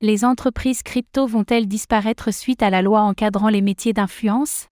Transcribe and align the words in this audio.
Les 0.00 0.24
entreprises 0.24 0.82
crypto 0.82 1.26
vont-elles 1.26 1.68
disparaître 1.68 2.32
suite 2.32 2.62
à 2.62 2.70
la 2.70 2.82
loi 2.82 3.00
encadrant 3.00 3.48
les 3.48 3.62
métiers 3.62 3.92
d'influence? 3.92 4.66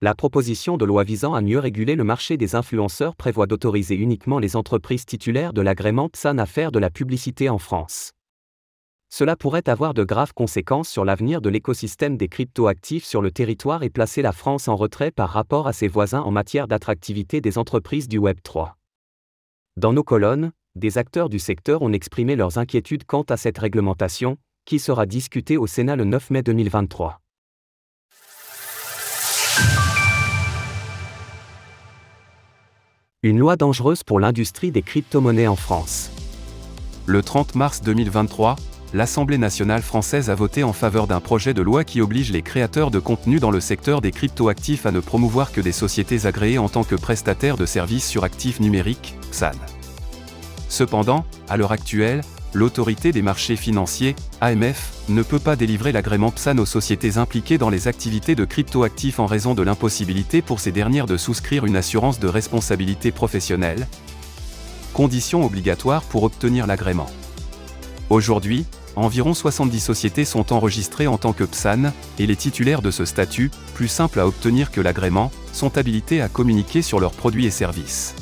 La 0.00 0.14
proposition 0.14 0.76
de 0.76 0.84
loi 0.84 1.04
visant 1.04 1.34
à 1.34 1.40
mieux 1.40 1.58
réguler 1.58 1.96
le 1.96 2.04
marché 2.04 2.36
des 2.36 2.54
influenceurs 2.54 3.16
prévoit 3.16 3.46
d'autoriser 3.46 3.96
uniquement 3.96 4.38
les 4.38 4.54
entreprises 4.54 5.06
titulaires 5.06 5.52
de 5.52 5.60
l'agrément 5.60 6.08
PSAN 6.08 6.38
à 6.38 6.46
faire 6.46 6.70
de 6.70 6.78
la 6.78 6.90
publicité 6.90 7.48
en 7.48 7.58
France. 7.58 8.12
Cela 9.10 9.36
pourrait 9.36 9.68
avoir 9.68 9.94
de 9.94 10.04
graves 10.04 10.34
conséquences 10.34 10.88
sur 10.88 11.04
l'avenir 11.04 11.40
de 11.40 11.48
l'écosystème 11.48 12.16
des 12.16 12.28
cryptoactifs 12.28 13.04
sur 13.04 13.22
le 13.22 13.30
territoire 13.30 13.82
et 13.82 13.90
placer 13.90 14.22
la 14.22 14.32
France 14.32 14.68
en 14.68 14.76
retrait 14.76 15.10
par 15.10 15.30
rapport 15.30 15.66
à 15.66 15.72
ses 15.72 15.88
voisins 15.88 16.20
en 16.20 16.30
matière 16.30 16.68
d'attractivité 16.68 17.40
des 17.40 17.58
entreprises 17.58 18.06
du 18.06 18.18
Web 18.18 18.38
3. 18.42 18.76
Dans 19.76 19.92
nos 19.92 20.04
colonnes, 20.04 20.52
des 20.78 20.96
acteurs 20.96 21.28
du 21.28 21.38
secteur 21.38 21.82
ont 21.82 21.92
exprimé 21.92 22.36
leurs 22.36 22.58
inquiétudes 22.58 23.04
quant 23.04 23.22
à 23.22 23.36
cette 23.36 23.58
réglementation, 23.58 24.38
qui 24.64 24.78
sera 24.78 25.06
discutée 25.06 25.56
au 25.56 25.66
Sénat 25.66 25.96
le 25.96 26.04
9 26.04 26.30
mai 26.30 26.42
2023. 26.42 27.20
Une 33.24 33.38
loi 33.38 33.56
dangereuse 33.56 34.04
pour 34.04 34.20
l'industrie 34.20 34.70
des 34.70 34.82
crypto-monnaies 34.82 35.48
en 35.48 35.56
France. 35.56 36.10
Le 37.06 37.20
30 37.20 37.56
mars 37.56 37.82
2023, 37.82 38.54
l'Assemblée 38.94 39.38
nationale 39.38 39.82
française 39.82 40.30
a 40.30 40.34
voté 40.34 40.62
en 40.62 40.72
faveur 40.72 41.06
d'un 41.06 41.20
projet 41.20 41.52
de 41.52 41.62
loi 41.62 41.82
qui 41.82 42.00
oblige 42.00 42.30
les 42.30 42.42
créateurs 42.42 42.90
de 42.90 43.00
contenu 43.00 43.40
dans 43.40 43.50
le 43.50 43.60
secteur 43.60 44.00
des 44.00 44.12
cryptoactifs 44.12 44.86
à 44.86 44.92
ne 44.92 45.00
promouvoir 45.00 45.50
que 45.50 45.60
des 45.60 45.72
sociétés 45.72 46.26
agréées 46.26 46.58
en 46.58 46.68
tant 46.68 46.84
que 46.84 46.94
prestataires 46.94 47.56
de 47.56 47.66
services 47.66 48.06
sur 48.06 48.22
actifs 48.22 48.60
numériques, 48.60 49.16
PSAN. 49.32 49.77
Cependant, 50.68 51.24
à 51.48 51.56
l'heure 51.56 51.72
actuelle, 51.72 52.22
l'autorité 52.54 53.12
des 53.12 53.22
marchés 53.22 53.56
financiers, 53.56 54.16
AMF, 54.40 54.92
ne 55.08 55.22
peut 55.22 55.38
pas 55.38 55.56
délivrer 55.56 55.92
l'agrément 55.92 56.30
PSAN 56.30 56.58
aux 56.58 56.66
sociétés 56.66 57.16
impliquées 57.16 57.58
dans 57.58 57.70
les 57.70 57.88
activités 57.88 58.34
de 58.34 58.44
cryptoactifs 58.44 59.18
en 59.18 59.26
raison 59.26 59.54
de 59.54 59.62
l'impossibilité 59.62 60.42
pour 60.42 60.60
ces 60.60 60.72
dernières 60.72 61.06
de 61.06 61.16
souscrire 61.16 61.64
une 61.64 61.76
assurance 61.76 62.20
de 62.20 62.28
responsabilité 62.28 63.10
professionnelle. 63.12 63.86
Condition 64.92 65.44
obligatoire 65.44 66.02
pour 66.02 66.22
obtenir 66.24 66.66
l'agrément. 66.66 67.10
Aujourd'hui, 68.10 68.64
environ 68.96 69.34
70 69.34 69.80
sociétés 69.80 70.24
sont 70.24 70.52
enregistrées 70.52 71.06
en 71.06 71.18
tant 71.18 71.32
que 71.32 71.44
PSAN, 71.44 71.92
et 72.18 72.26
les 72.26 72.36
titulaires 72.36 72.82
de 72.82 72.90
ce 72.90 73.04
statut, 73.04 73.50
plus 73.74 73.88
simple 73.88 74.18
à 74.18 74.26
obtenir 74.26 74.70
que 74.70 74.80
l'agrément, 74.80 75.30
sont 75.52 75.76
habilités 75.78 76.20
à 76.20 76.28
communiquer 76.28 76.82
sur 76.82 76.98
leurs 76.98 77.12
produits 77.12 77.46
et 77.46 77.50
services. 77.50 78.14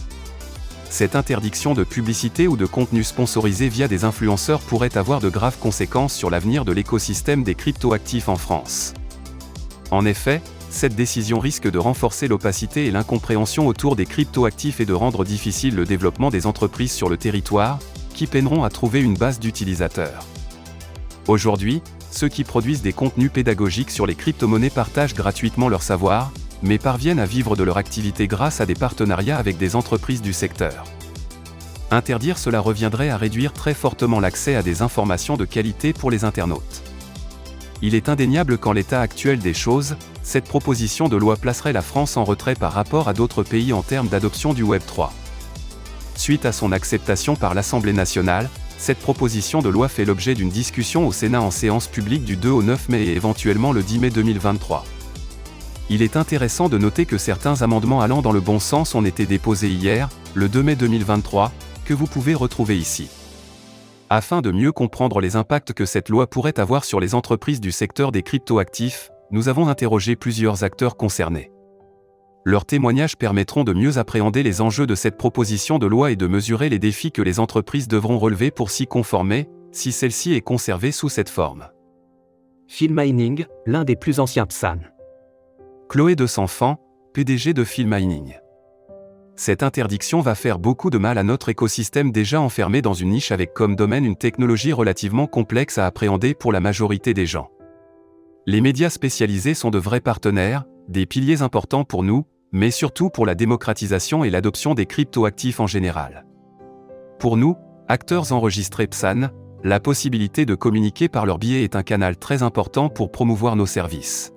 Cette 0.89 1.17
interdiction 1.17 1.75
de 1.75 1.85
publicité 1.85 2.49
ou 2.49 2.57
de 2.57 2.65
contenu 2.65 3.05
sponsorisé 3.05 3.69
via 3.69 3.89
des 3.89 4.05
influenceurs 4.05 4.61
pourrait 4.61 4.97
avoir 4.97 5.21
de 5.21 5.29
graves 5.29 5.59
conséquences 5.59 6.15
sur 6.15 6.31
l'avenir 6.31 6.65
de 6.65 6.73
l'écosystème 6.73 7.43
des 7.43 7.55
cryptoactifs 7.55 8.29
en 8.29 8.37
France. 8.37 8.95
En 9.91 10.07
effet, 10.07 10.41
cette 10.71 10.95
décision 10.95 11.39
risque 11.39 11.71
de 11.71 11.79
renforcer 11.79 12.29
l'opacité 12.29 12.87
et 12.87 12.91
l'incompréhension 12.91 13.67
autour 13.67 13.97
des 13.97 14.07
cryptoactifs 14.07 14.81
et 14.81 14.85
de 14.85 14.93
rendre 14.93 15.25
difficile 15.25 15.75
le 15.75 15.85
développement 15.85 16.31
des 16.31 16.47
entreprises 16.47 16.93
sur 16.93 17.09
le 17.09 17.17
territoire, 17.17 17.79
qui 18.15 18.27
peineront 18.27 18.65
à 18.65 18.71
trouver 18.71 19.01
une 19.01 19.17
base 19.17 19.39
d'utilisateurs. 19.39 20.25
Aujourd'hui, 21.29 21.83
ceux 22.11 22.29
qui 22.29 22.45
produisent 22.45 22.83
des 22.83 22.93
contenus 22.93 23.31
pédagogiques 23.31 23.91
sur 23.91 24.07
les 24.07 24.15
crypto-monnaies 24.15 24.71
partagent 24.71 25.15
gratuitement 25.15 25.69
leur 25.69 25.83
savoir, 25.83 26.33
mais 26.63 26.79
parviennent 26.79 27.19
à 27.19 27.27
vivre 27.27 27.57
de 27.57 27.63
leur 27.63 27.77
activité 27.77 28.27
grâce 28.27 28.61
à 28.61 28.67
des 28.67 28.75
partenariats 28.75 29.39
avec 29.39 29.59
des 29.59 29.77
entreprises 29.77 30.23
du 30.23 30.33
secteur. 30.33 30.85
Interdire 31.91 32.39
cela 32.39 32.61
reviendrait 32.61 33.11
à 33.11 33.17
réduire 33.17 33.53
très 33.53 33.75
fortement 33.75 34.19
l'accès 34.19 34.57
à 34.57 34.63
des 34.63 34.83
informations 34.83 35.37
de 35.37 35.45
qualité 35.45 35.93
pour 35.93 36.11
les 36.11 36.25
internautes. 36.25 36.83
Il 37.83 37.95
est 37.95 38.09
indéniable 38.09 38.59
qu'en 38.59 38.73
l'état 38.73 39.01
actuel 39.01 39.39
des 39.39 39.55
choses, 39.55 39.97
cette 40.23 40.47
proposition 40.47 41.09
de 41.09 41.17
loi 41.17 41.37
placerait 41.37 41.73
la 41.73 41.83
France 41.83 42.17
en 42.17 42.25
retrait 42.25 42.55
par 42.55 42.73
rapport 42.73 43.09
à 43.09 43.13
d'autres 43.13 43.43
pays 43.43 43.73
en 43.73 43.83
termes 43.83 44.09
d'adoption 44.09 44.55
du 44.55 44.63
Web 44.63 44.83
3. 44.85 45.13
Suite 46.17 46.47
à 46.47 46.53
son 46.53 46.73
acceptation 46.73 47.37
par 47.37 47.55
l'Assemblée 47.55 47.93
nationale, 47.93 48.49
cette 48.79 48.99
proposition 48.99 49.61
de 49.61 49.69
loi 49.69 49.89
fait 49.89 50.05
l'objet 50.05 50.35
d'une 50.35 50.49
discussion 50.49 51.07
au 51.07 51.13
Sénat 51.13 51.43
en 51.43 51.51
séance 51.51 51.87
publique 51.87 52.25
du 52.25 52.37
2 52.37 52.51
au 52.51 52.63
9 52.63 52.89
mai 52.89 53.03
et 53.05 53.15
éventuellement 53.15 53.73
le 53.73 53.83
10 53.83 53.99
mai 54.01 54.11
2023 54.11 54.85
il 55.89 56.03
est 56.03 56.17
intéressant 56.17 56.69
de 56.69 56.79
noter 56.79 57.07
que 57.07 57.19
certains 57.19 57.63
amendements 57.63 58.01
allant 58.01 58.23
dans 58.23 58.33
le 58.33 58.41
bon 58.41 58.59
sens 58.59 58.95
ont 58.95 59.05
été 59.05 59.25
déposés 59.27 59.69
hier, 59.69 60.09
le 60.35 60.49
2 60.49 60.63
mai 60.63 60.77
2023, 60.77 61.53
que 61.85 61.95
vous 61.95 62.07
pouvez 62.07 62.35
retrouver 62.35 62.77
ici. 62.77 63.09
Afin 64.11 64.41
de 64.41 64.51
mieux 64.51 64.73
comprendre 64.73 65.21
les 65.21 65.37
impacts 65.37 65.73
que 65.73 65.87
cette 65.87 66.09
loi 66.09 66.29
pourrait 66.29 66.59
avoir 66.59 66.85
sur 66.85 67.01
les 67.01 67.15
entreprises 67.15 67.61
du 67.61 67.73
secteur 67.73 68.13
des 68.13 68.23
cryptoactifs, 68.23 69.11
nous 69.31 69.49
avons 69.49 69.69
interrogé 69.69 70.17
plusieurs 70.17 70.65
acteurs 70.65 70.97
concernés. 70.97 71.51
Leurs 72.45 72.65
témoignages 72.65 73.17
permettront 73.17 73.65
de 73.65 73.73
mieux 73.73 73.99
appréhender 73.99 74.45
les 74.45 74.61
enjeux 74.61 74.87
de 74.87 74.95
cette 74.95 75.17
proposition 75.17 75.81
de 75.81 75.87
loi 75.87 76.13
et 76.13 76.17
de 76.17 76.29
mesurer 76.29 76.69
les 76.69 76.79
défis 76.79 77.11
que 77.11 77.23
les 77.23 77.41
entreprises 77.41 77.89
devront 77.89 78.19
relever 78.19 78.53
pour 78.53 78.71
s'y 78.71 78.87
conformer, 78.87 79.49
si 79.73 79.91
celle-ci 79.91 80.35
est 80.35 80.41
conservée 80.41 80.93
sous 80.93 81.09
cette 81.09 81.29
forme. 81.29 81.69
Phil 82.69 82.95
Mining, 82.95 83.47
l'un 83.67 83.83
des 83.83 83.97
plus 83.97 84.21
anciens 84.21 84.47
PSAN. 84.47 84.79
Chloé 85.89 86.17
de 86.17 86.27
Sanfant, 86.27 86.81
PDG 87.15 87.55
de 87.55 87.65
Mining. 87.85 88.35
Cette 89.37 89.63
interdiction 89.63 90.21
va 90.21 90.35
faire 90.35 90.59
beaucoup 90.59 90.91
de 90.91 90.99
mal 90.99 91.17
à 91.17 91.23
notre 91.23 91.49
écosystème 91.49 92.11
déjà 92.11 92.41
enfermé 92.41 92.83
dans 92.83 92.93
une 92.93 93.11
niche 93.11 93.31
avec 93.31 93.55
comme 93.55 93.77
domaine 93.77 94.05
une 94.05 94.17
technologie 94.17 94.73
relativement 94.73 95.29
complexe 95.29 95.79
à 95.79 95.87
appréhender 95.87 96.35
pour 96.35 96.51
la 96.51 96.59
majorité 96.59 97.15
des 97.15 97.25
gens. 97.25 97.51
Les 98.47 98.61
médias 98.61 98.91
spécialisés 98.91 99.55
sont 99.55 99.71
de 99.71 99.79
vrais 99.79 100.01
partenaires, 100.01 100.65
des 100.89 101.07
piliers 101.07 101.43
importants 101.43 101.85
pour 101.85 102.03
nous, 102.03 102.27
mais 102.51 102.73
surtout 102.73 103.09
pour 103.09 103.25
la 103.25 103.37
démocratisation 103.37 104.25
et 104.25 104.31
l'adoption 104.31 104.75
des 104.75 104.87
cryptoactifs 104.87 105.61
en 105.61 105.69
général. 105.69 106.27
Pour 107.21 107.37
nous, 107.37 107.55
acteurs 107.87 108.33
enregistrés 108.33 108.89
PSAN, 108.89 109.29
la 109.63 109.79
possibilité 109.79 110.47
de 110.47 110.57
communiquer 110.57 111.09
par 111.09 111.27
leur 111.27 111.39
biais 111.39 111.63
est 111.63 111.77
un 111.77 111.85
canal 111.85 112.17
très 112.17 112.43
important 112.43 112.89
pour 112.89 113.13
promouvoir 113.13 113.55
nos 113.55 113.67
services. 113.67 114.33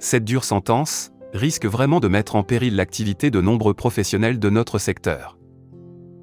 Cette 0.00 0.24
dure 0.24 0.44
sentence 0.44 1.10
risque 1.32 1.66
vraiment 1.66 2.00
de 2.00 2.08
mettre 2.08 2.36
en 2.36 2.42
péril 2.42 2.76
l'activité 2.76 3.30
de 3.30 3.40
nombreux 3.40 3.74
professionnels 3.74 4.38
de 4.38 4.50
notre 4.50 4.78
secteur. 4.78 5.38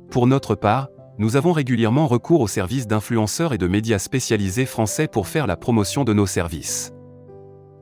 Pour 0.09 0.27
notre 0.27 0.55
part, 0.55 0.89
nous 1.17 1.35
avons 1.35 1.51
régulièrement 1.51 2.07
recours 2.07 2.41
aux 2.41 2.47
services 2.47 2.87
d'influenceurs 2.87 3.53
et 3.53 3.57
de 3.57 3.67
médias 3.67 3.99
spécialisés 3.99 4.65
français 4.65 5.07
pour 5.07 5.27
faire 5.27 5.47
la 5.47 5.57
promotion 5.57 6.03
de 6.03 6.13
nos 6.13 6.25
services. 6.25 6.93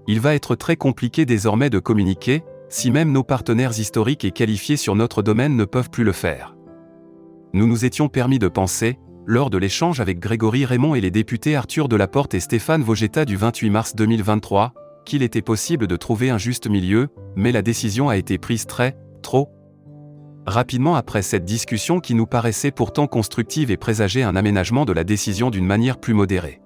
Il 0.07 0.19
va 0.19 0.35
être 0.35 0.55
très 0.55 0.75
compliqué 0.75 1.25
désormais 1.25 1.69
de 1.69 1.79
communiquer, 1.79 2.43
si 2.69 2.91
même 2.91 3.11
nos 3.11 3.23
partenaires 3.23 3.77
historiques 3.77 4.25
et 4.25 4.31
qualifiés 4.31 4.77
sur 4.77 4.95
notre 4.95 5.21
domaine 5.21 5.55
ne 5.55 5.65
peuvent 5.65 5.89
plus 5.89 6.03
le 6.03 6.11
faire. 6.11 6.55
Nous 7.53 7.67
nous 7.67 7.85
étions 7.85 8.09
permis 8.09 8.39
de 8.39 8.47
penser, 8.47 8.97
lors 9.25 9.49
de 9.49 9.57
l'échange 9.57 9.99
avec 9.99 10.19
Grégory 10.19 10.65
Raymond 10.65 10.95
et 10.95 11.01
les 11.01 11.11
députés 11.11 11.55
Arthur 11.55 11.87
Delaporte 11.87 12.33
et 12.33 12.39
Stéphane 12.39 12.83
Vogetta 12.83 13.25
du 13.25 13.37
28 13.37 13.69
mars 13.69 13.95
2023, 13.95 14.73
qu'il 15.05 15.23
était 15.23 15.41
possible 15.41 15.87
de 15.87 15.95
trouver 15.95 16.29
un 16.29 16.37
juste 16.37 16.67
milieu, 16.67 17.09
mais 17.35 17.51
la 17.51 17.61
décision 17.61 18.09
a 18.09 18.17
été 18.17 18.37
prise 18.37 18.65
très, 18.65 18.97
trop 19.21 19.49
rapidement 20.45 20.95
après 20.95 21.21
cette 21.21 21.45
discussion 21.45 21.99
qui 21.99 22.15
nous 22.15 22.25
paraissait 22.25 22.71
pourtant 22.71 23.07
constructive 23.07 23.71
et 23.71 23.77
présageait 23.77 24.23
un 24.23 24.35
aménagement 24.35 24.85
de 24.85 24.93
la 24.93 25.03
décision 25.03 25.49
d'une 25.49 25.65
manière 25.65 25.99
plus 25.99 26.13
modérée. 26.13 26.61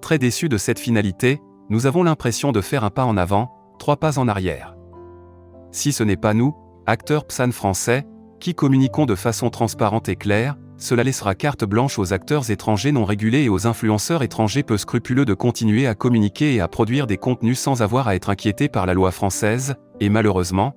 Très 0.00 0.18
déçus 0.18 0.48
de 0.48 0.58
cette 0.58 0.78
finalité, 0.78 1.40
nous 1.68 1.86
avons 1.86 2.02
l'impression 2.02 2.52
de 2.52 2.60
faire 2.60 2.84
un 2.84 2.90
pas 2.90 3.04
en 3.04 3.16
avant, 3.16 3.52
trois 3.78 3.96
pas 3.96 4.18
en 4.18 4.28
arrière. 4.28 4.76
Si 5.70 5.92
ce 5.92 6.02
n'est 6.02 6.16
pas 6.16 6.34
nous, 6.34 6.56
acteurs 6.86 7.26
PSAN 7.26 7.52
français, 7.52 8.06
qui 8.40 8.54
communiquons 8.54 9.06
de 9.06 9.14
façon 9.14 9.50
transparente 9.50 10.08
et 10.08 10.16
claire, 10.16 10.56
cela 10.80 11.04
laissera 11.04 11.34
carte 11.34 11.64
blanche 11.64 11.98
aux 11.98 12.14
acteurs 12.14 12.50
étrangers 12.50 12.90
non 12.90 13.04
régulés 13.04 13.44
et 13.44 13.48
aux 13.50 13.66
influenceurs 13.66 14.22
étrangers 14.22 14.62
peu 14.62 14.78
scrupuleux 14.78 15.26
de 15.26 15.34
continuer 15.34 15.86
à 15.86 15.94
communiquer 15.94 16.54
et 16.54 16.60
à 16.60 16.68
produire 16.68 17.06
des 17.06 17.18
contenus 17.18 17.58
sans 17.58 17.82
avoir 17.82 18.08
à 18.08 18.14
être 18.14 18.30
inquiétés 18.30 18.70
par 18.70 18.86
la 18.86 18.94
loi 18.94 19.12
française, 19.12 19.74
et 20.00 20.08
malheureusement, 20.08 20.74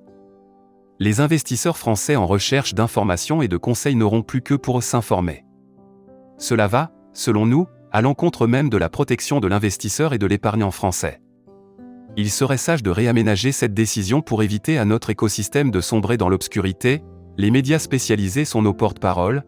les 1.00 1.20
investisseurs 1.20 1.78
français 1.78 2.16
en 2.16 2.26
recherche 2.26 2.74
d'informations 2.74 3.40
et 3.40 3.48
de 3.48 3.56
conseils 3.56 3.96
n'auront 3.96 4.22
plus 4.22 4.42
que 4.42 4.54
pour 4.54 4.82
s'informer. 4.82 5.44
Cela 6.36 6.68
va, 6.68 6.92
selon 7.14 7.46
nous, 7.46 7.66
à 7.90 8.02
l'encontre 8.02 8.46
même 8.46 8.68
de 8.68 8.76
la 8.76 8.90
protection 8.90 9.40
de 9.40 9.48
l'investisseur 9.48 10.12
et 10.12 10.18
de 10.18 10.26
l'épargnant 10.26 10.70
français. 10.70 11.22
Il 12.16 12.30
serait 12.30 12.58
sage 12.58 12.82
de 12.82 12.90
réaménager 12.90 13.52
cette 13.52 13.74
décision 13.74 14.20
pour 14.20 14.42
éviter 14.42 14.76
à 14.76 14.84
notre 14.84 15.08
écosystème 15.08 15.70
de 15.70 15.80
sombrer 15.80 16.18
dans 16.18 16.28
l'obscurité, 16.28 17.02
les 17.38 17.50
médias 17.50 17.78
spécialisés 17.78 18.44
sont 18.44 18.62
nos 18.62 18.74
porte-paroles, 18.74 19.44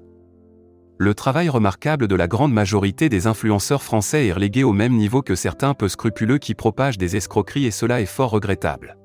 le 0.98 1.14
travail 1.14 1.50
remarquable 1.50 2.08
de 2.08 2.14
la 2.14 2.26
grande 2.26 2.54
majorité 2.54 3.10
des 3.10 3.26
influenceurs 3.26 3.82
français 3.82 4.26
est 4.26 4.32
relégué 4.32 4.64
au 4.64 4.72
même 4.72 4.94
niveau 4.94 5.20
que 5.20 5.34
certains 5.34 5.74
peu 5.74 5.88
scrupuleux 5.88 6.38
qui 6.38 6.54
propagent 6.54 6.96
des 6.96 7.16
escroqueries 7.16 7.66
et 7.66 7.70
cela 7.70 8.00
est 8.00 8.06
fort 8.06 8.30
regrettable. 8.30 8.96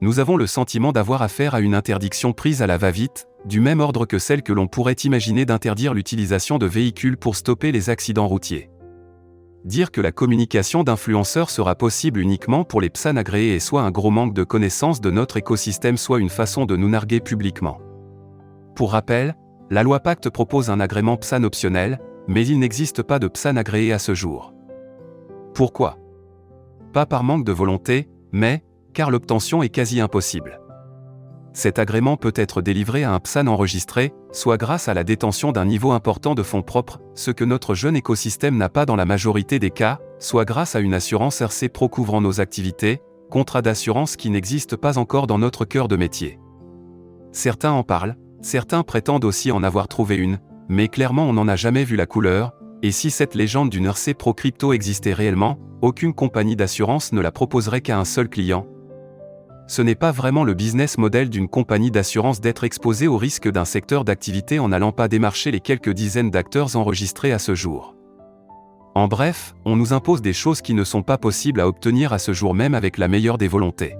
Nous 0.00 0.18
avons 0.18 0.36
le 0.36 0.48
sentiment 0.48 0.92
d'avoir 0.92 1.22
affaire 1.22 1.54
à 1.54 1.60
une 1.60 1.74
interdiction 1.74 2.32
prise 2.32 2.60
à 2.60 2.66
la 2.66 2.76
va-vite, 2.76 3.28
du 3.44 3.60
même 3.60 3.80
ordre 3.80 4.04
que 4.04 4.18
celle 4.18 4.42
que 4.42 4.52
l'on 4.52 4.66
pourrait 4.66 4.94
imaginer 5.04 5.46
d'interdire 5.46 5.94
l'utilisation 5.94 6.58
de 6.58 6.66
véhicules 6.66 7.16
pour 7.16 7.36
stopper 7.36 7.70
les 7.70 7.88
accidents 7.88 8.26
routiers. 8.26 8.68
Dire 9.64 9.92
que 9.92 10.00
la 10.00 10.12
communication 10.12 10.82
d'influenceurs 10.82 11.50
sera 11.50 11.76
possible 11.76 12.20
uniquement 12.20 12.64
pour 12.64 12.80
les 12.80 12.90
PSAN 12.90 13.16
agréés 13.16 13.54
est 13.54 13.60
soit 13.60 13.82
un 13.82 13.90
gros 13.90 14.10
manque 14.10 14.34
de 14.34 14.44
connaissance 14.44 15.00
de 15.00 15.10
notre 15.10 15.36
écosystème, 15.36 15.96
soit 15.96 16.18
une 16.18 16.30
façon 16.30 16.66
de 16.66 16.76
nous 16.76 16.88
narguer 16.88 17.20
publiquement. 17.20 17.78
Pour 18.74 18.92
rappel, 18.92 19.36
la 19.70 19.82
loi 19.82 20.00
Pacte 20.00 20.30
propose 20.30 20.70
un 20.70 20.80
agrément 20.80 21.16
PSAN 21.16 21.42
optionnel, 21.42 22.00
mais 22.28 22.46
il 22.46 22.58
n'existe 22.58 23.02
pas 23.02 23.18
de 23.18 23.28
PSAN 23.28 23.56
agréé 23.56 23.92
à 23.92 23.98
ce 23.98 24.14
jour. 24.14 24.52
Pourquoi? 25.54 25.98
Pas 26.92 27.06
par 27.06 27.24
manque 27.24 27.44
de 27.44 27.52
volonté, 27.52 28.08
mais 28.32 28.62
car 28.94 29.10
l'obtention 29.10 29.62
est 29.62 29.68
quasi 29.68 30.00
impossible. 30.00 30.60
Cet 31.52 31.78
agrément 31.78 32.16
peut 32.16 32.34
être 32.36 32.60
délivré 32.60 33.02
à 33.02 33.12
un 33.12 33.18
PSAN 33.18 33.46
enregistré, 33.46 34.12
soit 34.30 34.58
grâce 34.58 34.88
à 34.88 34.94
la 34.94 35.04
détention 35.04 35.52
d'un 35.52 35.64
niveau 35.64 35.92
important 35.92 36.34
de 36.34 36.42
fonds 36.42 36.62
propres, 36.62 37.00
ce 37.14 37.30
que 37.30 37.44
notre 37.44 37.74
jeune 37.74 37.96
écosystème 37.96 38.56
n'a 38.56 38.68
pas 38.68 38.86
dans 38.86 38.96
la 38.96 39.06
majorité 39.06 39.58
des 39.58 39.70
cas, 39.70 39.98
soit 40.18 40.44
grâce 40.44 40.76
à 40.76 40.80
une 40.80 40.94
assurance 40.94 41.40
RC 41.40 41.70
Pro 41.70 41.88
couvrant 41.88 42.20
nos 42.20 42.40
activités, 42.40 43.00
contrat 43.30 43.62
d'assurance 43.62 44.16
qui 44.16 44.30
n'existe 44.30 44.76
pas 44.76 44.98
encore 44.98 45.26
dans 45.26 45.38
notre 45.38 45.64
cœur 45.64 45.88
de 45.88 45.96
métier. 45.96 46.38
Certains 47.32 47.72
en 47.72 47.82
parlent, 47.82 48.16
certains 48.46 48.82
prétendent 48.82 49.24
aussi 49.24 49.50
en 49.50 49.62
avoir 49.62 49.88
trouvé 49.88 50.16
une, 50.16 50.38
mais 50.68 50.88
clairement 50.88 51.28
on 51.28 51.32
n'en 51.32 51.48
a 51.48 51.56
jamais 51.56 51.84
vu 51.84 51.96
la 51.96 52.06
couleur, 52.06 52.52
et 52.82 52.92
si 52.92 53.10
cette 53.10 53.34
légende 53.34 53.70
d'une 53.70 53.86
RC 53.86 54.14
Pro 54.14 54.32
Crypto 54.34 54.72
existait 54.72 55.12
réellement, 55.12 55.58
aucune 55.82 56.14
compagnie 56.14 56.56
d'assurance 56.56 57.12
ne 57.12 57.20
la 57.20 57.32
proposerait 57.32 57.80
qu'à 57.80 57.98
un 57.98 58.04
seul 58.04 58.28
client, 58.28 58.66
ce 59.68 59.82
n'est 59.82 59.96
pas 59.96 60.12
vraiment 60.12 60.44
le 60.44 60.54
business 60.54 60.96
model 60.96 61.28
d'une 61.28 61.48
compagnie 61.48 61.90
d'assurance 61.90 62.40
d'être 62.40 62.62
exposée 62.62 63.08
au 63.08 63.16
risque 63.16 63.50
d'un 63.50 63.64
secteur 63.64 64.04
d'activité 64.04 64.60
en 64.60 64.68
n'allant 64.68 64.92
pas 64.92 65.08
démarcher 65.08 65.50
les 65.50 65.58
quelques 65.58 65.92
dizaines 65.92 66.30
d'acteurs 66.30 66.76
enregistrés 66.76 67.32
à 67.32 67.40
ce 67.40 67.56
jour. 67.56 67.96
En 68.94 69.08
bref, 69.08 69.56
on 69.64 69.74
nous 69.74 69.92
impose 69.92 70.22
des 70.22 70.32
choses 70.32 70.62
qui 70.62 70.72
ne 70.72 70.84
sont 70.84 71.02
pas 71.02 71.18
possibles 71.18 71.60
à 71.60 71.66
obtenir 71.66 72.12
à 72.12 72.20
ce 72.20 72.32
jour 72.32 72.54
même 72.54 72.74
avec 72.74 72.96
la 72.96 73.08
meilleure 73.08 73.38
des 73.38 73.48
volontés. 73.48 73.96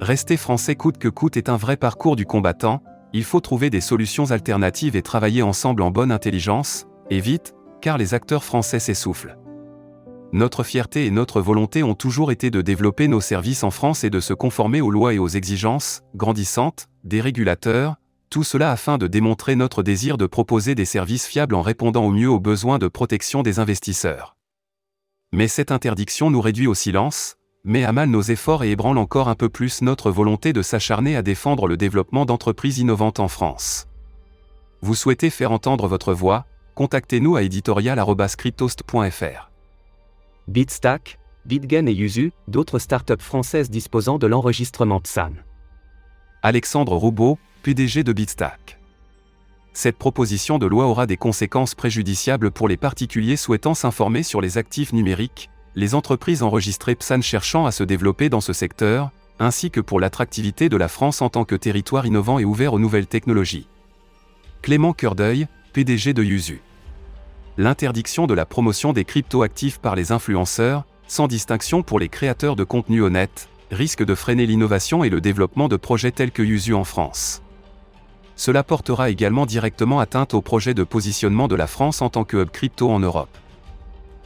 Rester 0.00 0.38
français 0.38 0.74
coûte 0.74 0.96
que 0.96 1.08
coûte 1.08 1.36
est 1.36 1.50
un 1.50 1.58
vrai 1.58 1.76
parcours 1.76 2.16
du 2.16 2.24
combattant, 2.24 2.82
il 3.12 3.24
faut 3.24 3.40
trouver 3.40 3.70
des 3.70 3.80
solutions 3.80 4.30
alternatives 4.30 4.96
et 4.96 5.02
travailler 5.02 5.42
ensemble 5.42 5.82
en 5.82 5.90
bonne 5.90 6.12
intelligence, 6.12 6.86
et 7.10 7.20
vite, 7.20 7.54
car 7.80 7.98
les 7.98 8.14
acteurs 8.14 8.44
français 8.44 8.78
s'essoufflent 8.78 9.36
notre 10.32 10.64
fierté 10.64 11.04
et 11.04 11.10
notre 11.10 11.42
volonté 11.42 11.82
ont 11.82 11.94
toujours 11.94 12.32
été 12.32 12.50
de 12.50 12.62
développer 12.62 13.06
nos 13.06 13.20
services 13.20 13.64
en 13.64 13.70
France 13.70 14.02
et 14.02 14.08
de 14.08 14.18
se 14.18 14.32
conformer 14.32 14.80
aux 14.80 14.90
lois 14.90 15.12
et 15.12 15.18
aux 15.18 15.28
exigences, 15.28 16.00
grandissantes, 16.14 16.88
des 17.04 17.20
régulateurs, 17.20 17.96
tout 18.30 18.44
cela 18.44 18.70
afin 18.70 18.96
de 18.96 19.06
démontrer 19.06 19.56
notre 19.56 19.82
désir 19.82 20.16
de 20.16 20.24
proposer 20.24 20.74
des 20.74 20.86
services 20.86 21.26
fiables 21.26 21.54
en 21.54 21.60
répondant 21.60 22.06
au 22.06 22.10
mieux 22.10 22.30
aux 22.30 22.40
besoins 22.40 22.78
de 22.78 22.88
protection 22.88 23.42
des 23.42 23.58
investisseurs. 23.58 24.36
Mais 25.32 25.48
cette 25.48 25.70
interdiction 25.70 26.30
nous 26.30 26.40
réduit 26.40 26.66
au 26.66 26.74
silence, 26.74 27.36
met 27.64 27.84
à 27.84 27.92
mal 27.92 28.10
nos 28.10 28.22
efforts 28.22 28.64
et 28.64 28.72
ébranle 28.72 28.98
encore 28.98 29.28
un 29.28 29.36
peu 29.36 29.48
plus 29.48 29.82
notre 29.82 30.10
volonté 30.10 30.52
de 30.52 30.62
s'acharner 30.62 31.14
à 31.14 31.22
défendre 31.22 31.68
le 31.68 31.76
développement 31.76 32.24
d'entreprises 32.24 32.78
innovantes 32.78 33.20
en 33.20 33.28
France. 33.28 33.86
Vous 34.80 34.96
souhaitez 34.96 35.30
faire 35.30 35.52
entendre 35.52 35.86
votre 35.86 36.12
voix? 36.12 36.44
Contactez-nous 36.74 37.36
à 37.36 37.42
editorial.cryptost.fr. 37.42 39.50
Bitstack, 40.48 41.20
Bitgen 41.44 41.86
et 41.86 41.92
Yuzu, 41.92 42.32
d'autres 42.48 42.80
startups 42.80 43.14
françaises 43.20 43.70
disposant 43.70 44.18
de 44.18 44.26
l'enregistrement 44.26 45.00
PSAN. 45.00 45.34
Alexandre 46.42 46.96
Roubaud, 46.96 47.38
PDG 47.62 48.02
de 48.02 48.12
Bitstack. 48.12 48.80
Cette 49.72 49.96
proposition 49.96 50.58
de 50.58 50.66
loi 50.66 50.86
aura 50.86 51.06
des 51.06 51.16
conséquences 51.16 51.76
préjudiciables 51.76 52.50
pour 52.50 52.66
les 52.66 52.76
particuliers 52.76 53.36
souhaitant 53.36 53.74
s'informer 53.74 54.24
sur 54.24 54.40
les 54.40 54.58
actifs 54.58 54.92
numériques, 54.92 55.48
les 55.74 55.94
entreprises 55.94 56.42
enregistrées 56.42 56.94
PSAN 56.94 57.22
cherchant 57.22 57.66
à 57.66 57.72
se 57.72 57.84
développer 57.84 58.28
dans 58.28 58.40
ce 58.40 58.52
secteur, 58.52 59.10
ainsi 59.38 59.70
que 59.70 59.80
pour 59.80 60.00
l'attractivité 60.00 60.68
de 60.68 60.76
la 60.76 60.88
France 60.88 61.22
en 61.22 61.28
tant 61.28 61.44
que 61.44 61.54
territoire 61.54 62.06
innovant 62.06 62.38
et 62.38 62.44
ouvert 62.44 62.74
aux 62.74 62.78
nouvelles 62.78 63.06
technologies. 63.06 63.66
Clément 64.60 64.92
Cœurdeuil, 64.92 65.46
PDG 65.72 66.12
de 66.12 66.22
Yuzu 66.22 66.60
l'interdiction 67.58 68.26
de 68.26 68.34
la 68.34 68.46
promotion 68.46 68.92
des 68.92 69.04
cryptoactifs 69.04 69.78
par 69.78 69.94
les 69.94 70.12
influenceurs, 70.12 70.84
sans 71.06 71.26
distinction 71.26 71.82
pour 71.82 71.98
les 71.98 72.08
créateurs 72.08 72.56
de 72.56 72.64
contenu 72.64 73.02
honnêtes, 73.02 73.48
risque 73.70 74.04
de 74.04 74.14
freiner 74.14 74.46
l'innovation 74.46 75.04
et 75.04 75.10
le 75.10 75.20
développement 75.20 75.68
de 75.68 75.76
projets 75.76 76.12
tels 76.12 76.30
que 76.30 76.42
Yuzu 76.42 76.74
en 76.74 76.84
France. 76.84 77.42
Cela 78.36 78.62
portera 78.62 79.10
également 79.10 79.44
directement 79.44 80.00
atteinte 80.00 80.34
au 80.34 80.40
projet 80.40 80.72
de 80.74 80.84
positionnement 80.84 81.48
de 81.48 81.54
la 81.54 81.66
France 81.66 82.00
en 82.00 82.08
tant 82.08 82.24
que 82.24 82.38
hub 82.38 82.50
crypto 82.50 82.90
en 82.90 83.00
Europe. 83.00 83.36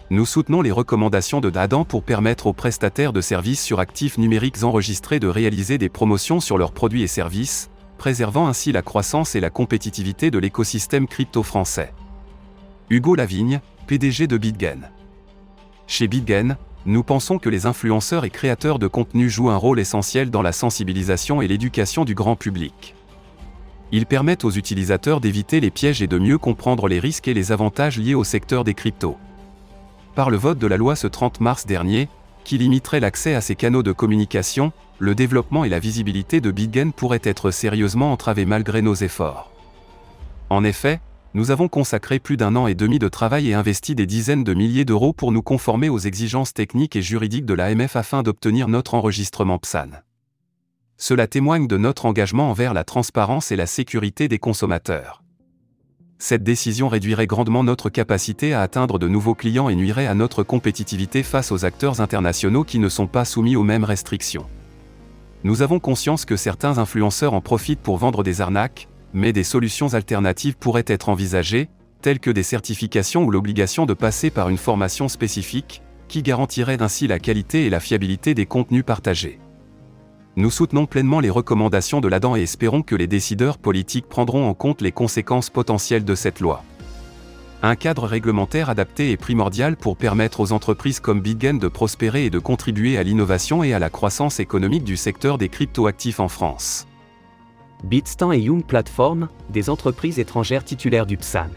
Nous 0.09 0.25
soutenons 0.25 0.63
les 0.63 0.71
recommandations 0.71 1.41
de 1.41 1.51
Dadan 1.51 1.85
pour 1.85 2.05
permettre 2.05 2.47
aux 2.47 2.53
prestataires 2.53 3.13
de 3.13 3.21
services 3.21 3.61
sur 3.61 3.81
actifs 3.81 4.19
numériques 4.19 4.63
enregistrés 4.63 5.19
de 5.19 5.27
réaliser 5.27 5.79
des 5.79 5.89
promotions 5.89 6.39
sur 6.39 6.59
leurs 6.59 6.71
produits 6.71 7.03
et 7.03 7.09
services, 7.09 7.71
préservant 7.99 8.47
ainsi 8.47 8.71
la 8.71 8.83
croissance 8.83 9.35
et 9.35 9.41
la 9.41 9.51
compétitivité 9.51 10.31
de 10.31 10.39
l'écosystème 10.39 11.09
crypto 11.09 11.43
français. 11.43 11.93
Hugo 12.89 13.17
Lavigne, 13.17 13.61
PDG 13.89 14.29
de 14.29 14.39
Bitgen. 14.39 14.91
Chez 15.89 16.07
Bitgen, 16.07 16.57
nous 16.85 17.03
pensons 17.03 17.39
que 17.39 17.49
les 17.49 17.67
influenceurs 17.67 18.25
et 18.25 18.31
créateurs 18.31 18.79
de 18.79 18.87
contenu 18.87 19.29
jouent 19.29 19.51
un 19.51 19.57
rôle 19.57 19.81
essentiel 19.81 20.31
dans 20.31 20.43
la 20.43 20.53
sensibilisation 20.53 21.43
et 21.43 21.49
l'éducation 21.49 22.05
du 22.05 22.15
grand 22.15 22.37
public. 22.37 22.95
Ils 23.91 24.07
permettent 24.07 24.45
aux 24.45 24.53
utilisateurs 24.53 25.21
d'éviter 25.21 25.59
les 25.59 25.73
pièges 25.73 26.01
et 26.01 26.07
de 26.07 26.19
mieux 26.21 26.39
comprendre 26.39 26.87
les 26.87 27.01
risques 27.01 27.27
et 27.27 27.35
les 27.35 27.51
avantages 27.51 27.99
liés 27.99 28.15
au 28.15 28.23
secteur 28.23 28.63
des 28.63 28.75
cryptos. 28.75 29.17
Par 30.17 30.31
le 30.31 30.39
vote 30.39 30.59
de 30.59 30.67
la 30.67 30.79
loi 30.79 30.97
ce 30.97 31.07
30 31.07 31.41
mars 31.41 31.67
dernier, 31.67 32.09
qui 32.43 32.57
limiterait 32.57 33.01
l'accès 33.01 33.35
à 33.35 33.43
ces 33.43 33.55
canaux 33.55 33.83
de 33.83 33.93
communication, 33.93 34.73
le 34.99 35.15
développement 35.15 35.63
et 35.63 35.69
la 35.69 35.79
visibilité 35.79 36.41
de 36.41 36.51
Bitgen 36.51 36.95
pourraient 36.95 37.21
être 37.23 37.51
sérieusement 37.51 38.13
entravés 38.13 38.47
malgré 38.47 38.81
nos 38.81 38.95
efforts. 38.95 39.53
En 40.49 40.65
effet, 40.65 41.03
nous 41.35 41.51
avons 41.51 41.69
consacré 41.69 42.19
plus 42.19 42.39
d'un 42.39 42.57
an 42.57 42.67
et 42.67 42.75
demi 42.75 42.99
de 42.99 43.09
travail 43.09 43.51
et 43.51 43.55
investi 43.55 43.95
des 43.95 44.07
dizaines 44.07 44.43
de 44.43 44.55
milliers 44.55 44.87
d'euros 44.87 45.13
pour 45.13 45.33
nous 45.33 45.43
conformer 45.43 45.91
aux 45.91 45.99
exigences 45.99 46.55
techniques 46.55 46.97
et 46.97 47.03
juridiques 47.03 47.45
de 47.45 47.53
l'AMF 47.53 47.95
afin 47.95 48.23
d'obtenir 48.23 48.69
notre 48.69 48.95
enregistrement 48.95 49.59
PSAN. 49.59 49.91
Cela 50.97 51.27
témoigne 51.27 51.67
de 51.67 51.77
notre 51.77 52.07
engagement 52.07 52.49
envers 52.49 52.73
la 52.73 52.85
transparence 52.85 53.53
et 53.53 53.57
la 53.57 53.67
sécurité 53.67 54.29
des 54.29 54.39
consommateurs. 54.39 55.26
Cette 56.19 56.43
décision 56.43 56.89
réduirait 56.89 57.27
grandement 57.27 57.63
notre 57.63 57.91
capacité 57.91 58.55
à 58.55 58.63
atteindre 58.63 58.99
de 58.99 59.07
nouveaux 59.07 59.35
clients 59.35 59.69
et 59.69 59.75
nuirait 59.75 60.07
à 60.07 60.15
notre 60.15 60.43
compétitivité 60.43 61.23
face 61.23 61.53
aux 61.53 61.67
acteurs 61.67 62.01
internationaux 62.01 62.65
qui 62.65 62.79
ne 62.79 62.89
sont 62.89 63.07
pas 63.07 63.27
soumis 63.27 63.55
aux 63.55 63.63
mêmes 63.63 63.85
restrictions. 63.85 64.47
Nous 65.45 65.61
avons 65.61 65.79
conscience 65.79 66.25
que 66.25 66.37
certains 66.37 66.79
influenceurs 66.79 67.35
en 67.35 67.43
profitent 67.43 67.81
pour 67.81 67.99
vendre 67.99 68.23
des 68.23 68.41
arnaques, 68.41 68.89
mais 69.13 69.35
des 69.35 69.45
solutions 69.45 69.93
alternatives 69.93 70.57
pourraient 70.57 70.85
être 70.87 71.11
envisagées, 71.11 71.69
telles 72.01 72.19
que 72.19 72.31
des 72.31 72.43
certifications 72.43 73.25
ou 73.25 73.31
l'obligation 73.31 73.85
de 73.85 73.95
passer 73.95 74.31
par 74.31 74.49
une 74.49 74.57
formation 74.57 75.09
spécifique, 75.09 75.83
qui 76.09 76.23
garantirait 76.23 76.83
ainsi 76.83 77.07
la 77.07 77.19
qualité 77.19 77.67
et 77.67 77.71
la 77.71 77.81
fiabilité 77.81 78.35
des 78.35 78.47
contenus 78.47 78.85
partagés. 78.85 79.39
Nous 80.39 80.51
soutenons 80.51 80.85
pleinement 80.85 81.21
les 81.21 81.31
recommandations 81.31 82.03
de 82.03 82.09
l'ADAN 82.09 82.37
et 82.37 82.43
espérons 82.43 82.83
que 82.83 82.95
les 82.95 83.07
décideurs 83.07 83.57
politiques 83.57 84.07
prendront 84.07 84.47
en 84.47 84.53
compte 84.53 84.83
les 84.83 84.93
conséquences 84.93 85.49
potentielles 85.49 86.05
de 86.05 86.15
cette 86.15 86.41
loi. 86.41 86.63
Un 87.63 87.75
cadre 87.75 88.07
réglementaire 88.07 88.69
adapté 88.69 89.13
est 89.13 89.17
primordial 89.17 89.79
pour 89.79 89.97
permettre 89.97 90.41
aux 90.41 90.53
entreprises 90.53 91.01
comme 91.01 91.23
Bitgen 91.23 91.59
de 91.59 91.69
prospérer 91.69 92.27
et 92.27 92.31
de 92.31 92.39
contribuer 92.39 92.99
à 92.99 93.03
l'innovation 93.03 93.65
et 93.65 93.73
à 93.73 93.79
la 93.79 93.89
croissance 93.89 94.39
économique 94.39 94.85
du 94.85 94.99
secteur 94.99 95.39
des 95.39 95.49
cryptoactifs 95.49 96.21
en 96.21 96.29
France. 96.29 96.87
Bitstamp 97.85 98.33
et 98.33 98.41
Young 98.41 98.63
Platform, 98.63 99.29
des 99.49 99.71
entreprises 99.71 100.19
étrangères 100.19 100.65
titulaires 100.65 101.07
du 101.07 101.17
PSAN. 101.17 101.49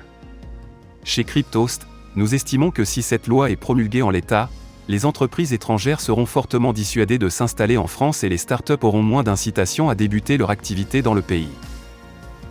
Chez 1.03 1.25
Cryptost, 1.25 1.86
nous 2.15 2.33
estimons 2.33 2.71
que 2.71 2.86
si 2.86 3.01
cette 3.01 3.27
loi 3.27 3.51
est 3.51 3.57
promulguée 3.57 4.03
en 4.03 4.09
l'état, 4.09 4.50
les 4.89 5.05
entreprises 5.05 5.53
étrangères 5.53 6.01
seront 6.01 6.25
fortement 6.25 6.74
dissuadées 6.74 7.19
de 7.19 7.29
s'installer 7.29 7.77
en 7.77 7.86
France 7.86 8.24
et 8.24 8.29
les 8.29 8.39
startups 8.39 8.74
auront 8.81 9.03
moins 9.03 9.22
d'incitation 9.22 9.88
à 9.88 9.93
débuter 9.93 10.36
leur 10.36 10.50
activité 10.50 11.03
dans 11.03 11.13
le 11.13 11.22
pays. 11.22 11.51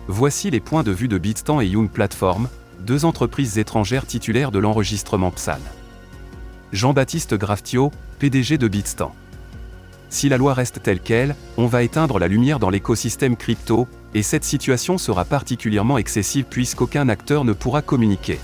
Voici 0.07 0.49
les 0.49 0.61
points 0.61 0.83
de 0.83 0.91
vue 0.91 1.09
de 1.09 1.17
Bitstamp 1.17 1.59
et 1.59 1.67
Young 1.67 1.89
Platform, 1.89 2.47
deux 2.79 3.03
entreprises 3.03 3.57
étrangères 3.57 4.07
titulaires 4.07 4.51
de 4.51 4.59
l'enregistrement 4.59 5.31
PSAN. 5.31 5.59
Jean-Baptiste 6.71 7.35
Graftio, 7.35 7.91
PDG 8.19 8.57
de 8.57 8.69
Bitstamp. 8.69 9.13
Si 10.09 10.29
la 10.29 10.37
loi 10.37 10.53
reste 10.53 10.81
telle 10.81 11.01
qu'elle, 11.01 11.35
on 11.57 11.67
va 11.67 11.83
éteindre 11.83 12.19
la 12.19 12.29
lumière 12.29 12.59
dans 12.59 12.69
l'écosystème 12.69 13.35
crypto, 13.35 13.85
et 14.13 14.23
cette 14.23 14.45
situation 14.45 14.97
sera 14.97 15.25
particulièrement 15.25 15.97
excessive 15.97 16.45
puisqu'aucun 16.49 17.09
acteur 17.09 17.43
ne 17.43 17.51
pourra 17.51 17.81
communiquer. 17.81 18.39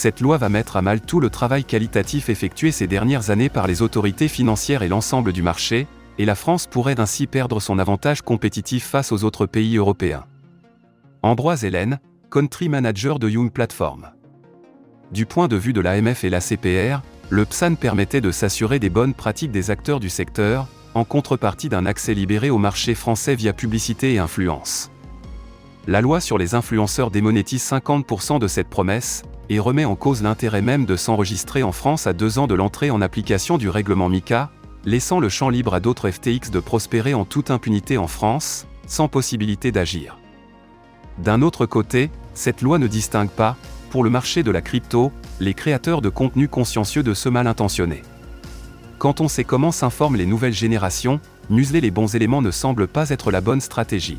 Cette 0.00 0.22
loi 0.22 0.38
va 0.38 0.48
mettre 0.48 0.78
à 0.78 0.80
mal 0.80 1.02
tout 1.02 1.20
le 1.20 1.28
travail 1.28 1.62
qualitatif 1.62 2.30
effectué 2.30 2.70
ces 2.70 2.86
dernières 2.86 3.28
années 3.28 3.50
par 3.50 3.66
les 3.66 3.82
autorités 3.82 4.28
financières 4.28 4.82
et 4.82 4.88
l'ensemble 4.88 5.30
du 5.30 5.42
marché, 5.42 5.86
et 6.16 6.24
la 6.24 6.34
France 6.34 6.66
pourrait 6.66 6.98
ainsi 6.98 7.26
perdre 7.26 7.60
son 7.60 7.78
avantage 7.78 8.22
compétitif 8.22 8.86
face 8.86 9.12
aux 9.12 9.24
autres 9.24 9.44
pays 9.44 9.76
européens. 9.76 10.24
Ambroise 11.20 11.64
Hélène, 11.64 11.98
Country 12.30 12.70
Manager 12.70 13.18
de 13.18 13.28
Young 13.28 13.52
Platform. 13.52 14.08
Du 15.12 15.26
point 15.26 15.48
de 15.48 15.56
vue 15.56 15.74
de 15.74 15.82
l'AMF 15.82 16.24
et 16.24 16.30
la 16.30 16.40
CPR, 16.40 17.02
le 17.28 17.44
PSAN 17.44 17.74
permettait 17.74 18.22
de 18.22 18.30
s'assurer 18.30 18.78
des 18.78 18.88
bonnes 18.88 19.12
pratiques 19.12 19.52
des 19.52 19.70
acteurs 19.70 20.00
du 20.00 20.08
secteur, 20.08 20.66
en 20.94 21.04
contrepartie 21.04 21.68
d'un 21.68 21.84
accès 21.84 22.14
libéré 22.14 22.48
au 22.48 22.56
marché 22.56 22.94
français 22.94 23.34
via 23.34 23.52
publicité 23.52 24.14
et 24.14 24.18
influence. 24.18 24.90
La 25.86 26.02
loi 26.02 26.20
sur 26.20 26.36
les 26.36 26.54
influenceurs 26.54 27.10
démonétise 27.10 27.64
50% 27.64 28.38
de 28.38 28.48
cette 28.48 28.68
promesse, 28.68 29.22
et 29.48 29.58
remet 29.58 29.86
en 29.86 29.96
cause 29.96 30.22
l'intérêt 30.22 30.60
même 30.60 30.84
de 30.84 30.94
s'enregistrer 30.94 31.62
en 31.62 31.72
France 31.72 32.06
à 32.06 32.12
deux 32.12 32.38
ans 32.38 32.46
de 32.46 32.54
l'entrée 32.54 32.90
en 32.90 33.00
application 33.00 33.56
du 33.56 33.68
règlement 33.70 34.08
MICA, 34.08 34.50
laissant 34.84 35.20
le 35.20 35.28
champ 35.28 35.48
libre 35.48 35.74
à 35.74 35.80
d'autres 35.80 36.10
FTX 36.10 36.50
de 36.50 36.60
prospérer 36.60 37.14
en 37.14 37.24
toute 37.24 37.50
impunité 37.50 37.96
en 37.96 38.06
France, 38.06 38.66
sans 38.86 39.08
possibilité 39.08 39.72
d'agir. 39.72 40.18
D'un 41.18 41.40
autre 41.42 41.66
côté, 41.66 42.10
cette 42.34 42.60
loi 42.62 42.78
ne 42.78 42.86
distingue 42.86 43.30
pas, 43.30 43.56
pour 43.88 44.04
le 44.04 44.10
marché 44.10 44.42
de 44.42 44.50
la 44.50 44.60
crypto, 44.60 45.12
les 45.40 45.54
créateurs 45.54 46.02
de 46.02 46.10
contenu 46.10 46.46
consciencieux 46.46 47.02
de 47.02 47.14
ceux 47.14 47.30
mal 47.30 47.46
intentionnés. 47.46 48.02
Quand 48.98 49.20
on 49.20 49.28
sait 49.28 49.44
comment 49.44 49.72
s'informent 49.72 50.16
les 50.16 50.26
nouvelles 50.26 50.52
générations, 50.52 51.20
museler 51.48 51.80
les 51.80 51.90
bons 51.90 52.14
éléments 52.14 52.42
ne 52.42 52.50
semble 52.50 52.86
pas 52.86 53.08
être 53.08 53.30
la 53.30 53.40
bonne 53.40 53.62
stratégie. 53.62 54.18